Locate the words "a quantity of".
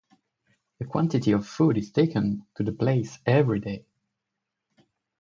0.79-1.45